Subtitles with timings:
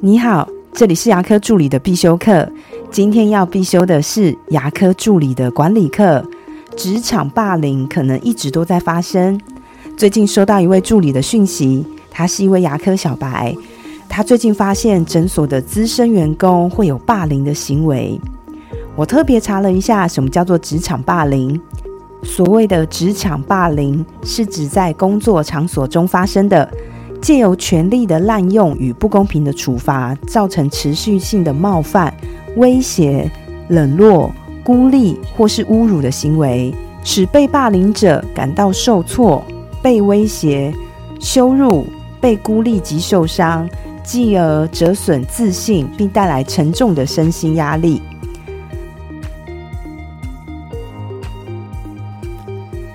[0.00, 2.46] 你好，这里是牙科助理的必修课。
[2.90, 6.22] 今天要必修的是牙科助理的管理课。
[6.76, 9.40] 职场霸凌可能一直都在发生。
[9.96, 13.56] 最近收到一位助理的讯息，他是一位牙科小白，
[14.08, 18.20] 他最近发现诊所的资深员工会有霸凌的行为。
[18.96, 21.58] 我特别查了一下，什么叫做职场霸凌？
[22.22, 26.68] 所谓的职场霸凌，是指在工作场所中发生的。
[27.24, 32.12] 借由权力的滥用与不公平的处罚，造成持续性的冒犯、
[32.56, 33.30] 威胁、
[33.68, 34.30] 冷落、
[34.62, 36.70] 孤立或是侮辱的行为，
[37.02, 39.42] 使被霸凌者感到受挫、
[39.82, 40.70] 被威胁、
[41.18, 41.86] 羞辱、
[42.20, 43.66] 被孤立及受伤，
[44.02, 48.02] 继而折损自信，并带来沉重的身心压力。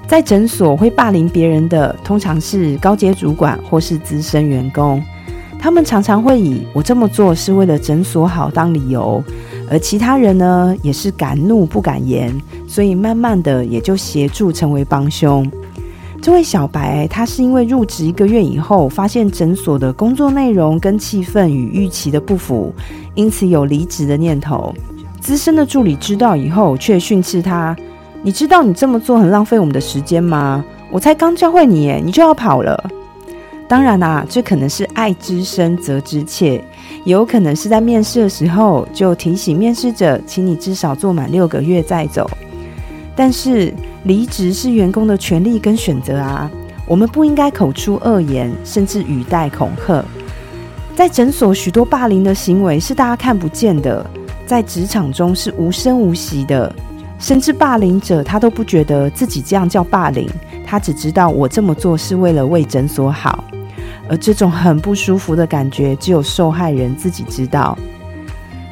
[0.09, 4.99] 在诊所会霸凌别人的，通常是高阶主管或是资深员工。
[5.59, 9.23] 他们常常会以“我这么做是为了诊所好”当理由，
[9.69, 12.35] 而其他人呢，也是敢怒不敢言，
[12.67, 15.47] 所以慢慢的也就协助成为帮凶。
[16.19, 22.73] 这位小白，他是因为入职一个月以后，发现诊所的工作内容跟气氛与预期的不符，
[23.13, 24.73] 因此有离职的念头。
[25.21, 27.77] 资深的助理知道以后，却训斥他。
[28.21, 30.63] 你知道你这么做很浪费我们的时间吗？
[30.91, 32.89] 我才刚教会你耶，你就要跑了。
[33.67, 36.55] 当然啦，这可能是爱之深责之切，
[37.05, 42.29] 也有可能是在面试的时候就提醒面试者，请你至少做满六个月再走。
[43.15, 46.49] 但是离职是员工的权利跟选择啊，
[46.87, 50.03] 我们不应该口出恶言，甚至语带恐吓。
[50.95, 54.05] 在诊所，许多霸凌的行为是大家看不见的，
[54.45, 56.73] 在职场中是无声无息的。
[57.19, 60.27] 甚至霸凌者他都不觉得自己这样叫霸凌，
[60.65, 63.43] 他只知道我这么做是为了为诊所好，
[64.07, 67.77] 而这种很不舒服的感觉只有受害人自己知道。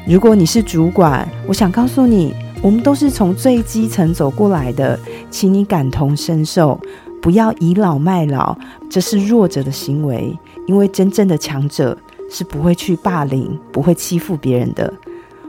[0.06, 4.98] 如果你是主管，我想告诉你，我们都是从最基层走过来的，
[5.30, 6.80] 请你感同身受，
[7.20, 8.56] 不要倚老卖老，
[8.88, 10.34] 这是弱者的行为，
[10.66, 11.96] 因为真正的强者
[12.30, 14.90] 是不会去霸凌、不会欺负别人的。